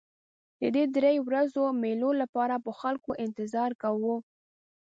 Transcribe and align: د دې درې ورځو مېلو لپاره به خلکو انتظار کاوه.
د 0.59 0.63
دې 0.75 0.83
درې 0.95 1.13
ورځو 1.27 1.63
مېلو 1.81 2.11
لپاره 2.21 2.55
به 2.63 2.71
خلکو 2.81 3.09
انتظار 3.25 3.71
کاوه. 3.81 4.15